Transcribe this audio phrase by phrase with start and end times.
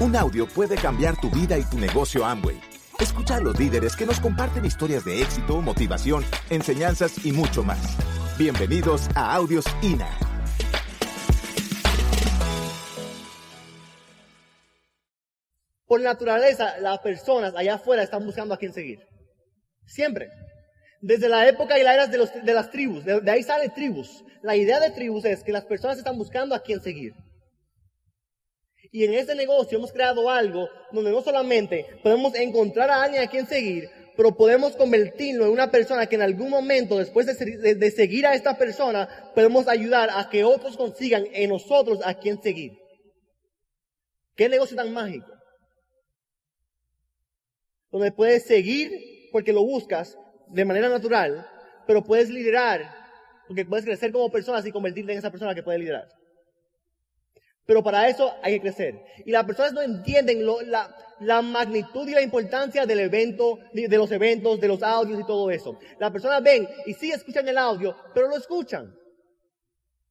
[0.00, 2.60] Un audio puede cambiar tu vida y tu negocio Amway.
[3.00, 7.96] Escucha a los líderes que nos comparten historias de éxito, motivación, enseñanzas y mucho más.
[8.38, 10.08] Bienvenidos a Audios INA.
[15.84, 19.00] Por naturaleza, las personas allá afuera están buscando a quién seguir.
[19.84, 20.28] Siempre.
[21.00, 22.18] Desde la época y la era de,
[22.54, 24.24] las tribus, de, de ahí sale tribus.
[24.42, 27.14] La idea de tribus es que las personas están buscando a quién seguir.
[28.90, 33.26] Y en este negocio hemos creado algo donde no solamente podemos encontrar a alguien a
[33.30, 37.90] quien seguir, pero podemos convertirlo en una persona que en algún momento, después de, de-
[37.90, 42.72] seguir a esta persona, podemos ayudar a que otros consigan en nosotros a quien seguir.
[44.34, 45.30] ¿Qué negocio tan mágico?
[47.90, 48.90] Donde puedes seguir
[49.30, 50.16] porque lo buscas
[50.48, 51.46] de manera natural,
[51.86, 52.92] pero puedes liderar
[53.46, 56.06] porque puedes crecer como persona y convertirte en esa persona que puede liderar.
[57.68, 59.04] Pero para eso hay que crecer.
[59.26, 60.38] Y las personas no entienden
[60.70, 65.26] la, la magnitud y la importancia del evento, de los eventos, de los audios y
[65.26, 65.78] todo eso.
[65.98, 68.90] Las personas ven y sí escuchan el audio, pero lo escuchan.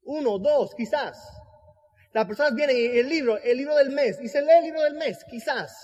[0.04, 1.18] Uno, dos, quizás.
[2.14, 4.84] Las personas vienen y el libro, el libro del mes, y se lee el libro
[4.84, 5.76] del mes, quizás.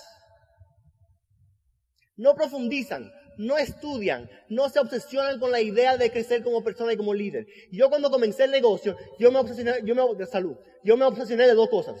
[2.16, 6.96] No profundizan, no estudian, no se obsesionan con la idea de crecer como persona y
[6.96, 7.46] como líder.
[7.70, 11.46] Yo cuando comencé el negocio, yo me obsesioné, yo me, de salud, yo me obsesioné
[11.46, 12.00] de dos cosas.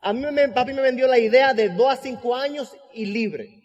[0.00, 3.62] A mí me, papi me vendió la idea de dos a cinco años y libre.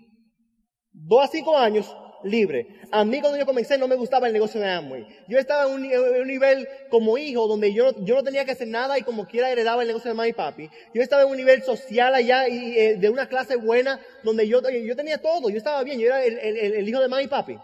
[0.92, 2.68] Dos a cinco años libre.
[2.92, 5.06] A mí cuando yo comencé no me gustaba el negocio de Amway.
[5.28, 8.98] Yo estaba en un, nivel como hijo donde yo, yo no tenía que hacer nada
[8.98, 10.70] y como quiera heredaba el negocio de mami y papi.
[10.94, 14.62] Yo estaba en un nivel social allá y eh, de una clase buena donde yo,
[14.70, 15.50] yo tenía todo.
[15.50, 16.00] Yo estaba bien.
[16.00, 17.58] Yo era el, el- hijo de mami y papi.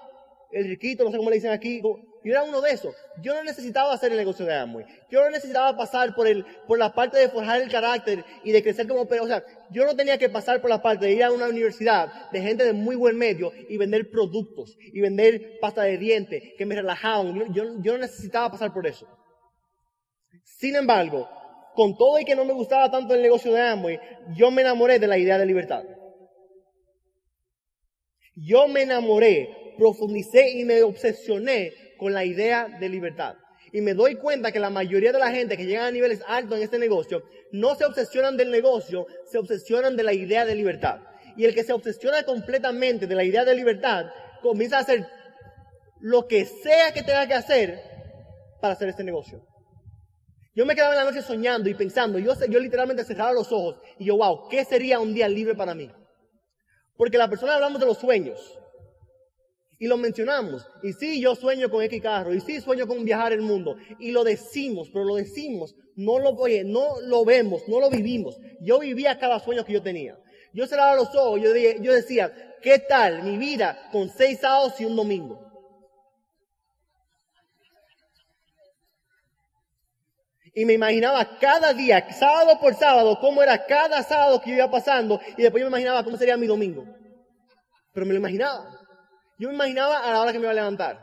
[0.52, 1.82] El riquito, no sé cómo le dicen aquí.
[2.24, 2.96] Yo era uno de esos.
[3.22, 4.86] Yo no necesitaba hacer el negocio de Amway.
[5.10, 8.62] Yo no necesitaba pasar por el, por la parte de forjar el carácter y de
[8.62, 11.32] crecer como, o sea, yo no tenía que pasar por la parte de ir a
[11.32, 15.98] una universidad de gente de muy buen medio y vender productos y vender pasta de
[15.98, 17.54] dientes que me relajaban.
[17.54, 19.08] Yo, yo no necesitaba pasar por eso.
[20.44, 21.30] Sin embargo,
[21.74, 24.00] con todo y que no me gustaba tanto el negocio de Amway,
[24.36, 25.84] yo me enamoré de la idea de libertad.
[28.36, 33.36] Yo me enamoré, profundicé y me obsesioné con la idea de libertad.
[33.72, 36.58] Y me doy cuenta que la mayoría de la gente que llega a niveles altos
[36.58, 41.02] en este negocio no se obsesionan del negocio, se obsesionan de la idea de libertad.
[41.38, 44.08] Y el que se obsesiona completamente de la idea de libertad
[44.42, 45.06] comienza a hacer
[46.00, 47.80] lo que sea que tenga que hacer
[48.62, 49.46] para hacer este negocio.
[50.56, 53.80] Yo me quedaba en la noche soñando y pensando, yo, yo literalmente cerraba los ojos
[53.98, 55.90] y yo, wow, ¿qué sería un día libre para mí?
[56.98, 58.60] Porque la persona hablamos de los sueños.
[59.80, 60.68] Y lo mencionamos.
[60.84, 62.34] Y sí, yo sueño con X carro.
[62.34, 63.78] Y sí, sueño con viajar el mundo.
[63.98, 65.74] Y lo decimos, pero lo decimos.
[65.96, 68.38] No lo, oye, no lo vemos, no lo vivimos.
[68.60, 70.18] Yo vivía cada sueño que yo tenía.
[70.54, 74.86] Yo cerraba los ojos, yo, yo decía, ¿qué tal mi vida con seis sábados y
[74.86, 75.46] un domingo?
[80.56, 84.70] Y me imaginaba cada día, sábado por sábado, cómo era cada sábado que yo iba
[84.70, 85.22] pasando.
[85.38, 86.84] Y después yo me imaginaba cómo sería mi domingo.
[87.94, 88.80] Pero me lo imaginaba.
[89.40, 91.00] Yo me imaginaba a la hora que me iba a levantar.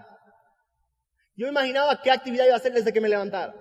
[1.34, 3.54] Yo imaginaba qué actividad iba a hacer desde que me levantara.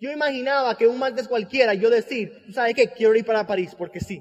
[0.00, 2.90] Yo imaginaba que un martes cualquiera yo decir, ¿tú sabes qué?
[2.90, 4.20] Quiero ir para París porque sí.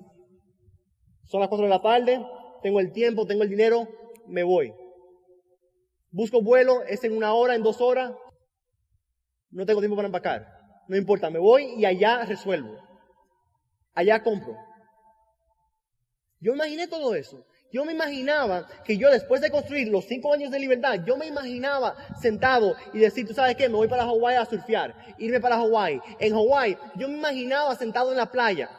[1.25, 2.23] Son las 4 de la tarde,
[2.61, 3.87] tengo el tiempo, tengo el dinero,
[4.27, 4.71] me voy.
[6.11, 8.13] Busco vuelo, es en una hora, en dos horas.
[9.49, 10.45] No tengo tiempo para empacar.
[10.87, 12.77] No importa, me voy y allá resuelvo.
[13.95, 14.55] Allá compro.
[16.39, 17.43] Yo imaginé todo eso.
[17.71, 21.27] Yo me imaginaba que yo después de construir los cinco años de libertad, yo me
[21.27, 25.55] imaginaba sentado y decir, tú sabes qué, me voy para Hawái a surfear, irme para
[25.57, 26.01] Hawái.
[26.19, 28.69] En Hawái, yo me imaginaba sentado en la playa,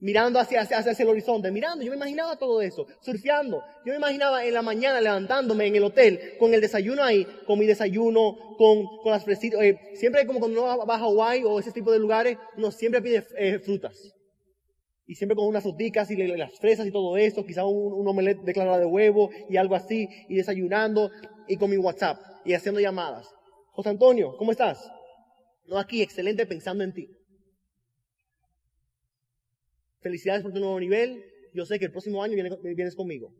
[0.00, 3.62] mirando hacia, hacia, hacia el horizonte, mirando, yo me imaginaba todo eso, surfeando.
[3.86, 7.58] Yo me imaginaba en la mañana levantándome en el hotel con el desayuno ahí, con
[7.58, 9.60] mi desayuno, con, con las fresitas.
[9.62, 13.00] eh, siempre como cuando uno va a Hawái o ese tipo de lugares, uno siempre
[13.00, 14.13] pide eh, frutas.
[15.06, 18.40] Y siempre con unas fruticas y las fresas y todo eso, quizá un, un omelette
[18.42, 21.10] de clara de huevo y algo así, y desayunando
[21.46, 23.26] y con mi WhatsApp y haciendo llamadas.
[23.72, 24.78] José Antonio, ¿cómo estás?
[25.66, 27.08] No, aquí, excelente pensando en ti.
[30.00, 31.22] Felicidades por tu nuevo nivel.
[31.54, 33.32] Yo sé que el próximo año viene- vienes conmigo.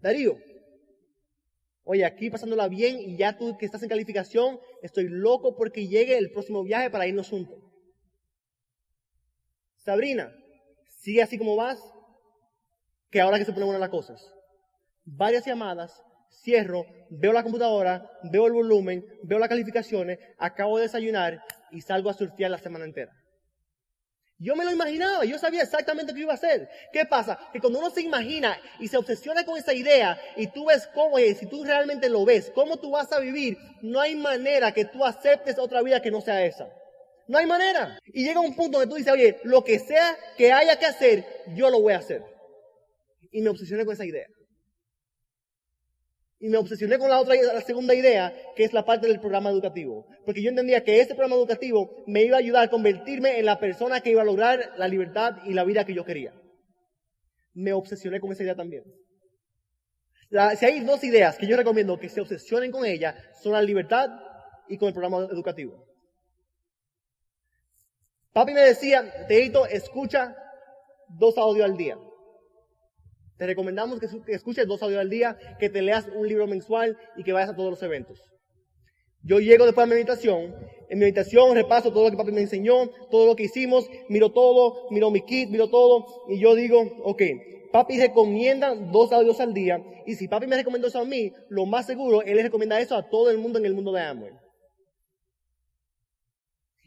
[0.00, 0.36] Darío,
[1.84, 6.16] oye, aquí pasándola bien y ya tú que estás en calificación, estoy loco porque llegue
[6.16, 7.65] el próximo viaje para irnos juntos.
[9.86, 10.34] Sabrina,
[10.88, 11.78] sigue así como vas,
[13.08, 14.20] que ahora que se ponen buenas las cosas.
[15.04, 16.02] Varias llamadas,
[16.42, 21.40] cierro, veo la computadora, veo el volumen, veo las calificaciones, acabo de desayunar
[21.70, 23.12] y salgo a surfear la semana entera.
[24.38, 26.68] Yo me lo imaginaba, yo sabía exactamente qué iba a hacer.
[26.92, 27.38] ¿Qué pasa?
[27.52, 31.16] Que cuando uno se imagina y se obsesiona con esa idea y tú ves cómo
[31.16, 34.84] es, si tú realmente lo ves, cómo tú vas a vivir, no hay manera que
[34.84, 36.68] tú aceptes otra vida que no sea esa.
[37.28, 37.98] No hay manera.
[38.06, 41.26] Y llega un punto donde tú dices, oye, lo que sea que haya que hacer,
[41.54, 42.22] yo lo voy a hacer.
[43.32, 44.26] Y me obsesioné con esa idea.
[46.38, 49.50] Y me obsesioné con la otra, la segunda idea, que es la parte del programa
[49.50, 50.06] educativo.
[50.24, 53.58] Porque yo entendía que este programa educativo me iba a ayudar a convertirme en la
[53.58, 56.34] persona que iba a lograr la libertad y la vida que yo quería.
[57.54, 58.84] Me obsesioné con esa idea también.
[60.58, 64.10] si hay dos ideas que yo recomiendo que se obsesionen con ella, son la libertad
[64.68, 65.86] y con el programa educativo.
[68.36, 70.36] Papi me decía, Teito, escucha
[71.08, 71.98] dos audios al día.
[73.38, 77.24] Te recomendamos que, escuches dos audios al día, que te leas un libro mensual y
[77.24, 78.20] que vayas a todos los eventos.
[79.22, 80.54] Yo llego después de mi meditación,
[80.90, 84.30] en mi meditación repaso todo lo que papi me enseñó, todo lo que hicimos, miro
[84.30, 87.22] todo, miro mi kit, miro todo, y yo digo, ok,
[87.72, 91.64] papi recomienda dos audios al día, y si papi me recomendó eso a mí, lo
[91.64, 94.45] más seguro, él le recomienda eso a todo el mundo en el mundo de Amway.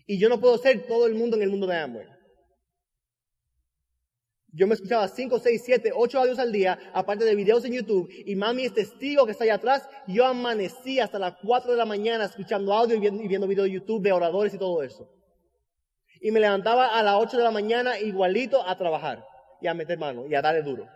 [0.09, 2.07] Y yo no puedo ser todo el mundo en el mundo de Amway.
[4.51, 8.09] Yo me escuchaba 5, 6, 7, 8 audios al día, aparte de videos en YouTube,
[8.25, 9.87] y mami es testigo que está allá atrás.
[10.07, 14.01] Yo amanecí hasta las 4 de la mañana escuchando audio y viendo, videos de YouTube
[14.01, 15.07] de oradores y todo eso.
[16.19, 19.23] Y me levantaba a las 8 de la mañana igualito a trabajar
[19.61, 20.87] y a meter mano y a darle duro.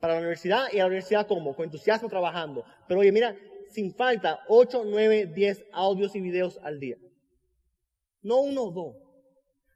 [0.00, 2.64] Para la universidad y a la universidad como, con entusiasmo trabajando.
[2.88, 3.36] Pero oye, mira,
[3.68, 6.96] sin falta, 8, 9, 10 audios y videos al día.
[8.22, 8.96] No uno o dos.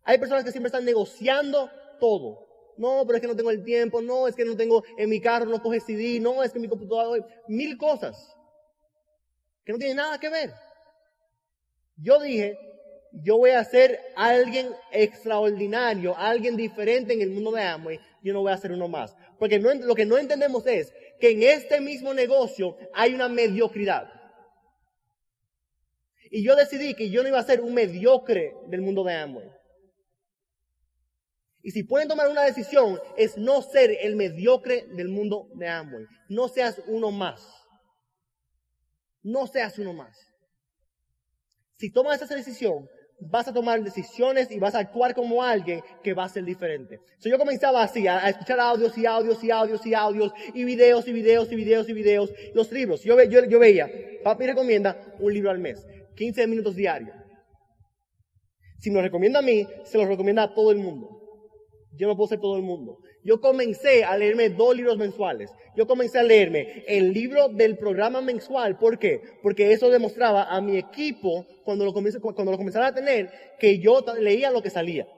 [0.04, 2.46] Hay personas que siempre están negociando todo.
[2.76, 4.00] No, pero es que no tengo el tiempo.
[4.00, 6.20] No, es que no tengo en mi carro, no coge CD.
[6.20, 7.26] No, es que mi computadora.
[7.48, 8.36] Mil cosas
[9.64, 10.52] que no tienen nada que ver.
[11.96, 12.56] Yo dije,
[13.12, 18.00] yo voy a ser alguien extraordinario, alguien diferente en el mundo de Amway.
[18.22, 19.16] Yo no voy a ser uno más.
[19.38, 24.15] Porque lo que no entendemos es que en este mismo negocio hay una mediocridad.
[26.30, 29.50] Y yo decidí que yo no iba a ser un mediocre del mundo de Amway.
[31.62, 36.04] Y si pueden tomar una decisión, es no ser el mediocre del mundo de Amway.
[36.28, 37.42] No seas uno más.
[39.22, 40.16] No seas uno más.
[41.78, 42.88] Si tomas esa decisión,
[43.18, 47.00] vas a tomar decisiones y vas a actuar como alguien que va a ser diferente.
[47.18, 51.08] So, yo comenzaba así, a, escuchar audios y audios y audios y audios, y videos
[51.08, 52.30] y videos y videos y videos.
[52.54, 53.90] Los libros, yo, yo, yo veía,
[54.22, 55.84] papi recomienda un libro al mes,
[56.16, 57.16] 15 minutos diarios.
[58.80, 61.22] Si me lo recomienda a mí, se lo recomienda a todo el mundo.
[61.92, 62.98] Yo no puedo ser todo el mundo.
[63.24, 65.50] Yo comencé a leerme dos libros mensuales.
[65.76, 68.78] Yo comencé a leerme el libro del programa mensual.
[68.78, 69.20] ¿Por qué?
[69.42, 73.78] Porque eso demostraba a mi equipo, cuando lo, comencé, cuando lo comenzaron a tener, que
[73.78, 75.08] yo leía lo que salía.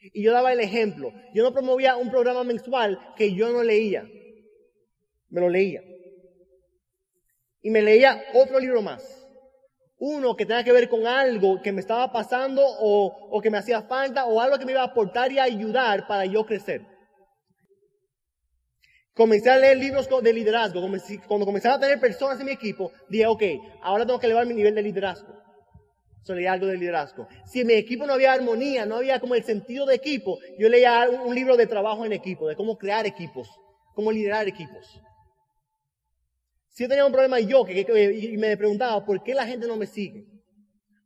[0.00, 1.12] Y yo daba el ejemplo.
[1.34, 4.08] Yo no promovía un programa mensual que yo no leía.
[5.30, 5.82] Me lo leía.
[7.62, 9.17] Y me leía otro libro más.
[10.00, 13.82] Uno que tenga que ver con algo que me estaba pasando o, que me hacía
[13.82, 16.82] falta o algo que me iba a aportar y ayudar para yo crecer.
[19.12, 20.80] Comencé a leer libros de liderazgo.
[21.26, 23.42] Cuando comencé a tener personas en mi equipo, dije, ok,
[23.82, 25.34] ahora tengo que elevar mi nivel de liderazgo.
[26.22, 27.26] So, leía algo de liderazgo.
[27.44, 30.68] Si en mi equipo no había armonía, no había como el sentido de equipo, yo
[30.68, 33.48] leía un libro de trabajo en equipo, de cómo crear equipos,
[33.94, 35.00] cómo liderar equipos.
[36.78, 39.74] Si yo tenía un problema yo que, y me preguntaba, ¿por qué la gente no
[39.74, 40.28] me sigue?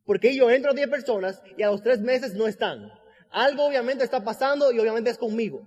[0.05, 2.93] Porque yo entro a 10 personas y a los 3 meses no están.
[3.31, 5.67] Algo obviamente está pasando y obviamente es conmigo.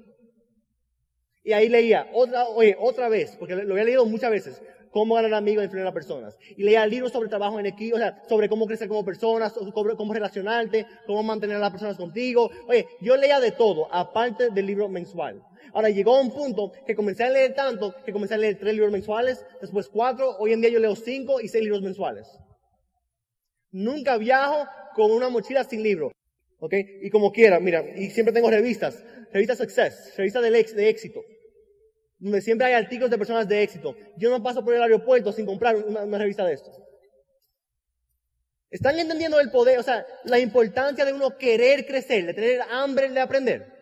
[1.43, 2.45] Y ahí leía, otra,
[2.77, 4.61] otra vez, porque lo había leído muchas veces,
[4.95, 6.37] cómo ganar amigos e influir a personas.
[6.55, 10.13] Y leía libros sobre trabajo en equipo, o sea, sobre cómo crecer como personas, cómo
[10.13, 12.49] relacionarte, cómo mantener a las personas contigo.
[12.65, 15.43] Oye, yo leía de todo, aparte del libro mensual.
[15.73, 18.73] Ahora llegó a un punto que comencé a leer tanto que comencé a leer tres
[18.73, 22.25] libros mensuales, después cuatro, hoy en día yo leo cinco y seis libros mensuales.
[23.73, 26.13] Nunca viajo con una mochila sin libro.
[26.59, 26.73] ¿Ok?
[27.01, 31.21] Y como quiera, mira, y siempre tengo revistas, revistas Success, revistas de, éxito,
[32.17, 33.95] donde siempre hay artículos de personas de éxito.
[34.17, 36.81] Yo no paso por el aeropuerto sin comprar una, revista de estos.
[38.69, 43.09] ¿Están entendiendo el poder, o sea, la importancia de uno querer crecer, de tener hambre
[43.09, 43.73] de aprender?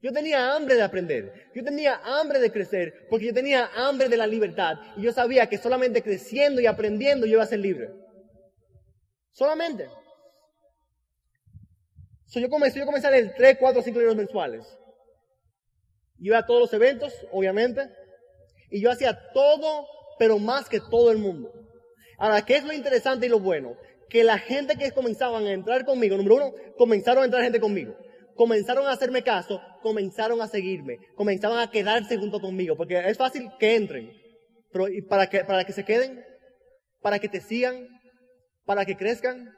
[0.00, 4.18] Yo tenía hambre de aprender, yo tenía hambre de crecer, porque yo tenía hambre de
[4.18, 7.90] la libertad y yo sabía que solamente creciendo y aprendiendo yo iba a ser libre.
[9.32, 9.88] Solamente.
[12.26, 14.78] yo, comencé, yo comencé a leer 3, 4, 5 libros mensuales.
[16.18, 17.88] Iba a todos los eventos, obviamente,
[18.70, 19.86] Y yo hacía todo,
[20.18, 21.52] pero más que todo el mundo.
[22.18, 23.76] Ahora, ¿qué es lo interesante y lo bueno?
[24.08, 27.94] Que la gente que comenzaban a entrar conmigo, número uno, comenzaron a entrar gente conmigo.
[28.34, 33.48] Comenzaron a hacerme caso, comenzaron a seguirme, comenzaron a quedarse junto conmigo, porque es fácil
[33.60, 34.10] que entren,
[34.72, 36.24] pero ¿y para que, para que se queden?
[37.00, 37.86] ¿Para que te sigan?
[38.64, 39.54] ¿Para que crezcan?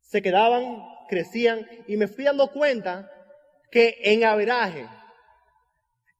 [0.00, 3.10] Se quedaban, crecían, y me fui dando cuenta
[3.70, 4.88] que en averaje,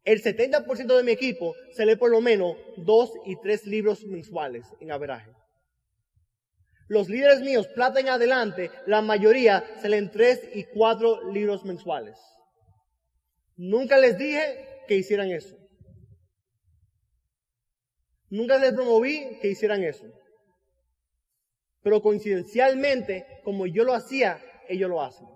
[0.04, 4.66] el 70% de mi equipo se lee por lo menos dos y tres libros mensuales
[4.80, 5.30] en averaje.
[6.88, 12.18] Los líderes míos, plata en adelante, la mayoría se leen tres y cuatro libros mensuales.
[13.56, 15.56] Nunca les dije que hicieran eso.
[18.30, 20.06] Nunca les promoví que hicieran eso.
[21.82, 25.26] Pero coincidencialmente, como yo lo hacía, ellos lo hacen.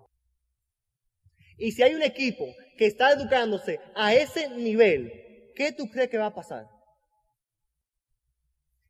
[1.56, 2.46] Y si hay un equipo
[2.76, 5.12] que está educándose a ese nivel,
[5.54, 6.66] ¿qué tú crees que va a pasar?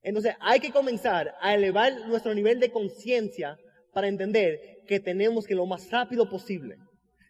[0.03, 3.57] Entonces hay que comenzar a elevar nuestro nivel de conciencia
[3.93, 6.77] para entender que tenemos que lo más rápido posible,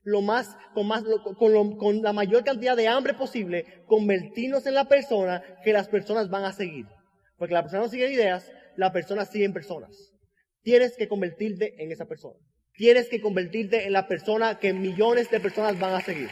[0.03, 1.05] lo más, con, más,
[1.39, 6.45] con, la mayor cantidad de hambre posible, convertirnos en la persona que las personas van
[6.45, 6.87] a seguir.
[7.39, 10.13] Porque la persona no sigue ideas, la persona sigue en personas.
[10.63, 12.39] Tienes que convertirte en esa persona.
[12.77, 16.29] Tienes que convertirte en la persona que millones de personas van a seguir.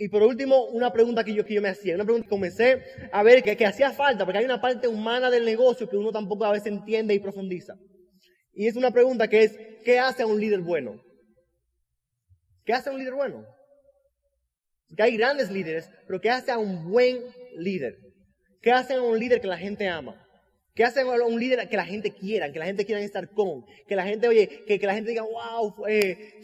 [0.00, 2.84] Y por último, una pregunta que yo, que yo me hacía, una pregunta que comencé
[3.10, 6.44] a ver que, hacía falta, porque hay una parte humana del negocio que uno tampoco
[6.44, 7.74] a veces entiende y profundiza.
[8.52, 11.02] Y es una pregunta que es, ¿qué hace a un líder bueno?
[12.64, 13.44] ¿Qué hace a un líder bueno?
[14.88, 17.18] Porque hay grandes líderes, pero ¿qué hace a un buen
[17.56, 18.07] líder?
[18.60, 20.24] ¿Qué hace a un líder que la gente ama?
[20.74, 23.64] ¿Qué hace a un líder que la gente quiera, que la gente quiera estar con?
[23.86, 26.40] Que la gente, oye, que, la gente diga, wow, eh,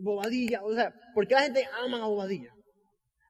[0.00, 0.62] Bobadilla.
[0.62, 2.52] O sea, ¿por qué la gente ama a Bobadilla?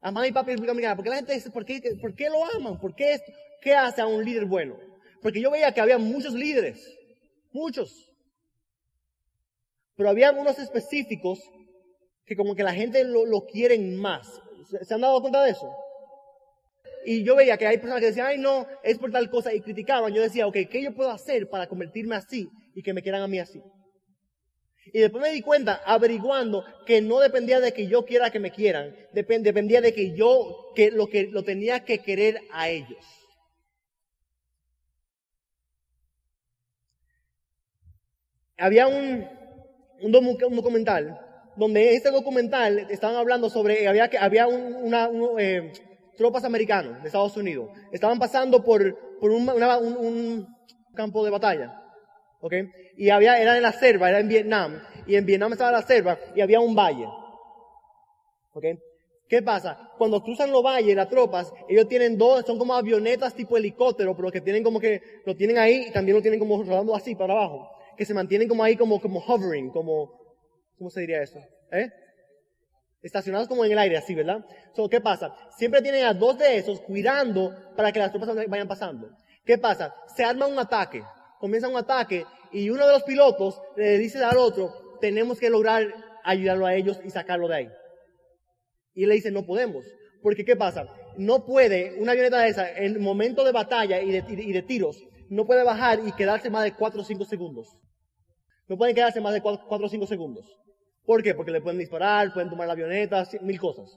[0.01, 2.45] A mamá y papi República ¿Por qué la gente dice, ¿por qué, por qué lo
[2.57, 2.79] aman?
[2.79, 3.21] ¿Por qué,
[3.61, 4.77] qué hace a un líder bueno?
[5.23, 6.97] Porque yo veía que había muchos líderes.
[7.53, 8.13] Muchos.
[9.97, 11.41] Pero había unos específicos
[12.25, 14.41] que como que la gente lo, lo quieren más.
[14.83, 15.73] ¿Se han dado cuenta de eso?
[17.09, 19.61] Y yo veía que hay personas que decían, ay no, es por tal cosa, y
[19.61, 20.13] criticaban.
[20.13, 23.29] Yo decía, ok, ¿qué yo puedo hacer para convertirme así y que me quieran a
[23.29, 23.63] mí así?
[24.93, 28.51] Y después me di cuenta, averiguando, que no dependía de que yo quiera que me
[28.51, 32.99] quieran, dependía de que yo que lo, que lo tenía que querer a ellos.
[38.59, 39.29] Había un,
[40.01, 40.11] un,
[40.57, 41.21] documental
[41.55, 45.09] donde en ese documental estaban hablando sobre, había, había una,
[45.39, 45.73] eh,
[46.17, 47.71] tropas americanos de Estados Unidos.
[47.93, 50.47] Estaban pasando por, por un,
[50.95, 51.83] campo de batalla.
[52.41, 52.55] ¿ok?
[52.97, 56.19] Y había, era en la selva, era en Vietnam, y en Vietnam estaba la selva,
[56.35, 57.07] y había un valle,
[58.53, 58.65] ¿ok?
[59.29, 59.91] ¿Qué pasa?
[59.99, 64.31] Cuando cruzan los valles, las tropas, ellos tienen dos, son como avionetas tipo helicóptero, pero
[64.31, 67.35] que tienen como que, lo tienen ahí y también lo tienen como rodando así para
[67.35, 70.13] abajo, que se mantienen como ahí como, como hovering, como,
[70.79, 71.41] ¿cómo se diría eso?
[71.73, 71.91] ¿Eh?
[73.07, 74.45] Estacionados como en el aire, así, ¿verdad?
[74.75, 75.35] So, ¿Qué pasa?
[75.57, 79.11] Siempre tienen a dos de esos cuidando para que las tropas vayan pasando.
[79.45, 79.95] ¿Qué pasa?
[80.15, 81.03] Se arma un ataque
[81.39, 85.87] comienza un ataque y uno de los pilotos le dice al otro, tenemos que lograr
[86.25, 87.69] ayudarlo a ellos y sacarlo de ahí.
[88.95, 89.85] Y le dice, no podemos.
[90.23, 90.87] Porque ¿qué pasa?
[91.19, 95.03] No puede, una avioneta de esa, en momento de batalla y de, y de tiros,
[95.29, 97.69] no puede bajar y quedarse más de 4 o 5 segundos.
[98.69, 100.47] No pueden quedarse más de 4 o 5 segundos.
[101.07, 101.35] ¿Por qué?
[101.35, 103.97] Porque le pueden disparar, pueden tomar la avioneta, mil cosas.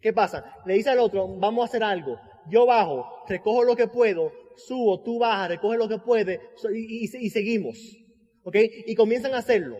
[0.00, 0.44] ¿Qué pasa?
[0.66, 2.18] Le dice al otro, vamos a hacer algo.
[2.50, 6.40] Yo bajo, recojo lo que puedo, subo, tú bajas, recoge lo que puede
[6.74, 7.78] y, seguimos.
[8.42, 8.56] ¿Ok?
[8.86, 9.78] Y comienzan a hacerlo.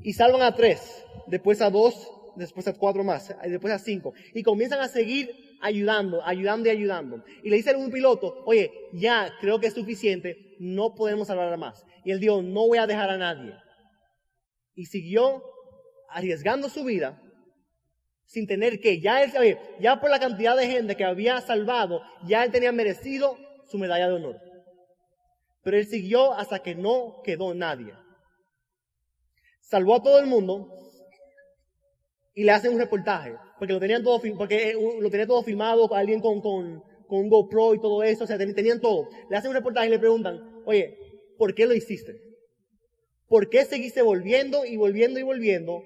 [0.00, 4.12] Y salvan a tres, después a dos, después a cuatro más, después a cinco.
[4.34, 7.24] Y comienzan a seguir ayudando, ayudando y ayudando.
[7.42, 11.52] Y le dice a un piloto, oye, ya creo que es suficiente, no podemos salvar
[11.52, 11.84] a más.
[12.04, 13.54] Y él dijo, no voy a dejar a nadie.
[14.74, 15.42] Y siguió
[16.12, 17.20] arriesgando su vida
[18.32, 22.42] sin tener que, ya él, ya por la cantidad de gente que había salvado, ya
[22.44, 24.40] él tenía merecido su medalla de honor.
[25.62, 27.92] Pero él siguió hasta que no quedó nadie.
[29.60, 30.68] Salvó a todo el mundo
[32.34, 35.92] y le hacen un reportaje, porque lo tenían todo, porque eh, lo tenía todo filmado,
[35.94, 39.10] alguien con, con, con un GoPro y todo eso, o sea, tenían todo.
[39.28, 40.96] Le hacen un reportaje y le preguntan, oye,
[41.36, 42.18] ¿por qué lo hiciste?
[43.28, 45.84] ¿Por qué seguiste volviendo y volviendo y volviendo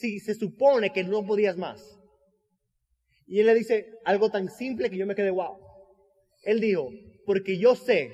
[0.00, 1.98] si se supone que no podías más?
[3.26, 5.58] Y él le dice algo tan simple que yo me quedé wow.
[6.42, 6.90] Él dijo,
[7.26, 8.12] porque yo sé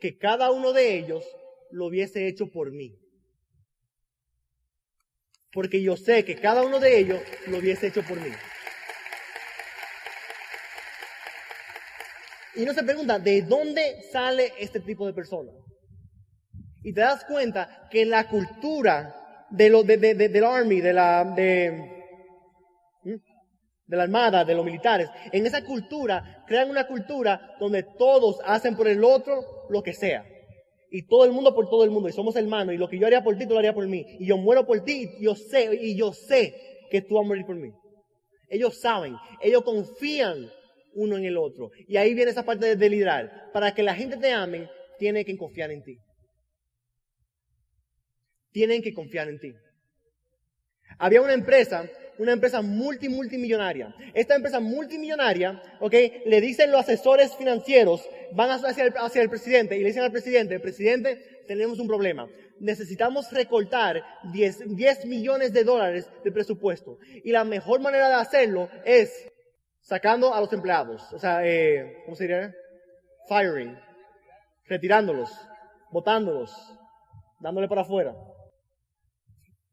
[0.00, 1.24] que cada uno de ellos
[1.70, 2.98] lo hubiese hecho por mí.
[5.52, 8.30] Porque yo sé que cada uno de ellos lo hubiese hecho por mí.
[12.56, 15.52] Y uno se pregunta, ¿de dónde sale este tipo de persona?
[16.82, 19.23] Y te das cuenta que en la cultura
[19.56, 21.94] de lo, de, de, del army, de la, de,
[23.86, 28.76] de la armada, de los militares, en esa cultura crean una cultura donde todos hacen
[28.76, 30.24] por el otro lo que sea.
[30.90, 33.06] Y todo el mundo por todo el mundo, y somos hermanos, y lo que yo
[33.06, 34.04] haría por ti, tú lo harías por mí.
[34.20, 36.54] Y yo muero por ti, y yo sé, y yo sé
[36.90, 37.70] que tú vas a morir por mí.
[38.48, 40.48] Ellos saben, ellos confían
[40.94, 41.70] uno en el otro.
[41.88, 43.50] Y ahí viene esa parte de liderar.
[43.52, 44.68] Para que la gente te ame,
[44.98, 45.98] tiene que confiar en ti.
[48.54, 49.52] Tienen que confiar en ti.
[50.96, 53.92] Había una empresa, una empresa multi, multimillonaria.
[54.14, 55.92] Esta empresa multimillonaria, ok,
[56.24, 60.12] le dicen los asesores financieros, van hacia el, hacia el presidente y le dicen al
[60.12, 62.28] presidente, presidente, tenemos un problema.
[62.60, 64.00] Necesitamos recortar
[64.32, 67.00] 10, 10 millones de dólares de presupuesto.
[67.24, 69.28] Y la mejor manera de hacerlo es
[69.80, 72.54] sacando a los empleados, o sea, eh, ¿cómo se diría?
[73.28, 73.76] Firing,
[74.66, 75.28] retirándolos,
[75.90, 76.54] botándolos,
[77.40, 78.14] dándole para afuera.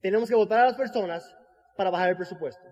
[0.01, 1.35] Tenemos que votar a las personas
[1.77, 2.63] para bajar el presupuesto.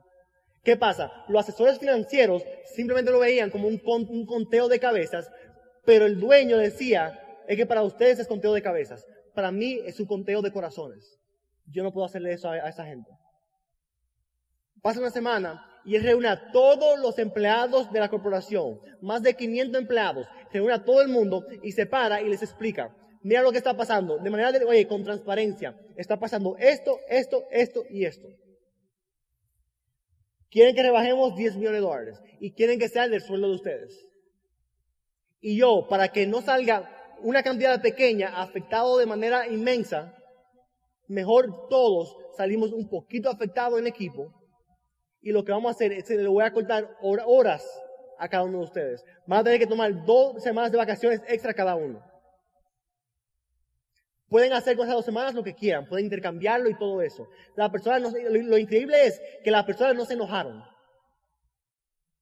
[0.64, 1.12] ¿Qué pasa?
[1.28, 2.44] Los asesores financieros
[2.76, 5.32] simplemente lo veían como un, conteo de cabezas,
[5.86, 10.00] pero el dueño decía, es que para ustedes es conteo de cabezas, para mí es
[10.00, 11.18] un conteo de corazones.
[11.66, 13.10] Yo no puedo hacerle eso a, a esa gente.
[14.82, 19.36] Pasa una semana y él reúne a todos los empleados de la corporación, más de
[19.36, 23.52] 500 empleados, reúne a todo el mundo y se para y les explica, mira lo
[23.52, 28.06] que está pasando, de manera de, oye, con transparencia, está pasando esto, esto, esto y
[28.06, 28.28] esto.
[30.50, 34.08] Quieren que rebajemos 10 millones de dólares y quieren que sea del sueldo de ustedes.
[35.42, 36.90] Y yo, para que no salga
[37.22, 40.16] una cantidad pequeña afectado de manera inmensa,
[41.08, 44.34] mejor todos salimos un poquito afectados en equipo
[45.22, 47.66] y lo que vamos a hacer es que le voy a cortar horas
[48.18, 49.04] a cada uno de ustedes.
[49.28, 52.02] Van a tener que tomar dos semanas de vacaciones extra cada uno.
[54.30, 57.28] Pueden hacer con esas dos semanas lo que quieran, pueden intercambiarlo y todo eso.
[57.56, 60.64] La persona no, lo, lo increíble es que las personas no se enojaron.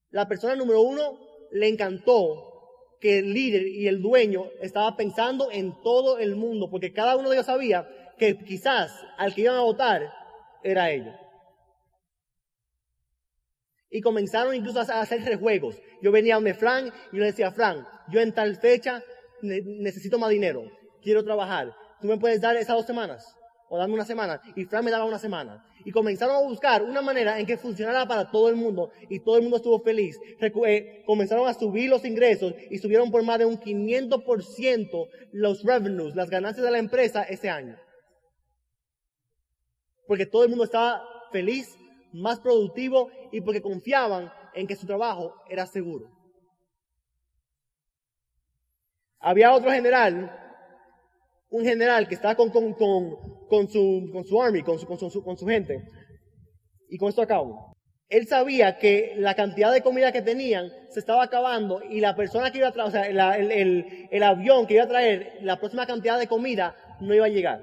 [0.10, 1.20] La persona número uno
[1.52, 2.48] le encantó
[3.00, 7.30] que el líder y el dueño estaba pensando en todo el mundo, porque cada uno
[7.30, 10.12] de ellos sabía que quizás al que iban a votar
[10.64, 11.16] era ellos.
[13.90, 15.80] Y comenzaron incluso a hacer rejuegos.
[16.02, 19.02] Yo venía donde Frank y yo le decía, Frank, yo en tal fecha
[19.42, 20.64] necesito más dinero,
[21.02, 21.74] quiero trabajar.
[22.02, 23.36] ¿Tú me puedes dar esas dos semanas?
[23.70, 24.42] O darme una semana.
[24.56, 25.66] Y Frank me daba una semana.
[25.84, 28.92] Y comenzaron a buscar una manera en que funcionara para todo el mundo.
[29.10, 30.18] Y todo el mundo estuvo feliz.
[30.40, 36.16] Eh, comenzaron a subir los ingresos y subieron por más de un 500% los revenues,
[36.16, 37.78] las ganancias de la empresa ese año.
[40.08, 41.76] Porque todo el mundo estaba feliz
[42.14, 46.10] más productivo y porque confiaban en que su trabajo era seguro.
[49.20, 50.47] Había otro general,
[51.50, 55.84] un general que estaba con, su, con su army, con su, gente.
[56.90, 57.74] Y con esto acabo.
[58.10, 62.52] Él sabía que la cantidad de comida que tenían se estaba acabando y la persona
[62.52, 66.18] que iba a traer, o sea, el avión que iba a traer la próxima cantidad
[66.18, 67.62] de comida no iba a llegar.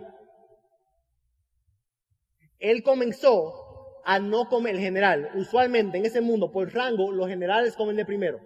[2.59, 3.65] Él comenzó
[4.05, 5.31] a no comer el general.
[5.35, 8.39] Usualmente en ese mundo, por rango, los generales comen de primero.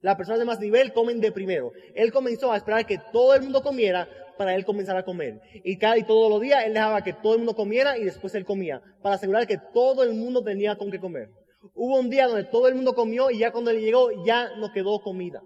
[0.00, 1.72] Las personas de más nivel comen de primero.
[1.94, 4.08] Él comenzó a esperar que todo el mundo comiera
[4.38, 5.38] para él comenzar a comer.
[5.64, 8.34] Y cada y todos los días él dejaba que todo el mundo comiera y después
[8.34, 11.28] él comía, para asegurar que todo el mundo tenía con qué comer.
[11.74, 14.72] Hubo un día donde todo el mundo comió y ya cuando él llegó ya no
[14.72, 15.42] quedó comida.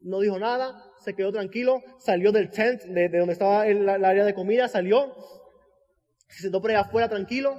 [0.00, 4.34] No dijo nada, se quedó tranquilo, salió del tent de, donde estaba el, área de
[4.34, 5.14] comida, salió,
[6.28, 7.54] se sentó por allá afuera tranquilo,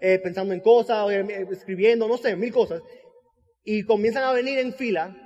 [0.00, 1.06] eh, pensando en cosas,
[1.52, 2.82] escribiendo, no sé, mil cosas.
[3.62, 5.25] Y comienzan a venir en fila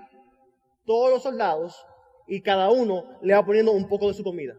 [0.84, 1.74] todos los soldados
[2.26, 4.54] y cada uno le va poniendo un poco de su comida.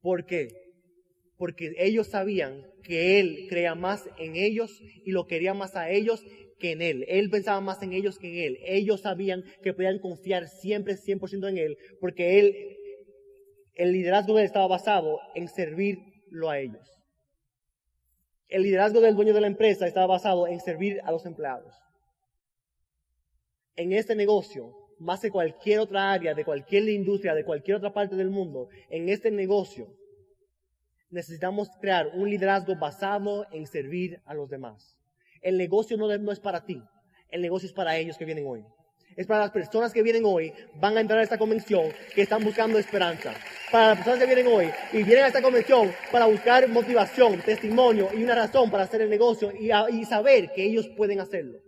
[0.00, 0.48] ¿Por qué?
[1.36, 6.24] Porque ellos sabían que Él creía más en ellos y lo quería más a ellos
[6.58, 7.04] que en Él.
[7.08, 8.58] Él pensaba más en ellos que en Él.
[8.64, 12.76] Ellos sabían que podían confiar siempre 100% en Él porque Él
[13.76, 16.95] el liderazgo de él estaba basado en servirlo a ellos.
[18.48, 21.74] El liderazgo del dueño de la empresa estaba basado en servir a los empleados.
[23.74, 28.14] En este negocio, más que cualquier otra área, de cualquier industria, de cualquier otra parte
[28.16, 29.92] del mundo, en este negocio
[31.10, 34.96] necesitamos crear un liderazgo basado en servir a los demás.
[35.40, 36.82] El negocio no, no es para ti,
[37.30, 38.64] el negocio es para ellos que vienen hoy.
[39.16, 42.44] Es para las personas que vienen hoy, van a entrar a esta convención que están
[42.44, 43.32] buscando esperanza.
[43.72, 48.10] Para las personas que vienen hoy y vienen a esta convención para buscar motivación, testimonio
[48.14, 51.58] y una razón para hacer el negocio y, y saber que ellos pueden hacerlo.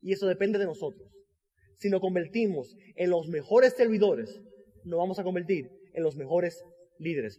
[0.00, 1.06] Y eso depende de nosotros.
[1.76, 4.40] Si nos convertimos en los mejores servidores,
[4.84, 6.64] nos vamos a convertir en los mejores
[6.98, 7.38] líderes.